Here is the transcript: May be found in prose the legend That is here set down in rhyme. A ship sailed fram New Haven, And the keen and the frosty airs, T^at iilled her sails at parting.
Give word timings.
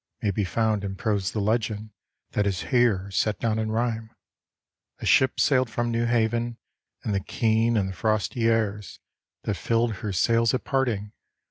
May 0.23 0.31
be 0.31 0.43
found 0.43 0.83
in 0.83 0.95
prose 0.95 1.29
the 1.31 1.39
legend 1.39 1.91
That 2.31 2.47
is 2.47 2.61
here 2.71 3.11
set 3.11 3.37
down 3.39 3.59
in 3.59 3.69
rhyme. 3.71 4.09
A 4.97 5.05
ship 5.05 5.39
sailed 5.39 5.69
fram 5.69 5.91
New 5.91 6.07
Haven, 6.07 6.57
And 7.03 7.13
the 7.13 7.19
keen 7.19 7.77
and 7.77 7.87
the 7.89 7.93
frosty 7.93 8.47
airs, 8.47 8.99
T^at 9.45 9.53
iilled 9.67 9.93
her 9.97 10.11
sails 10.11 10.55
at 10.55 10.63
parting. 10.63 11.11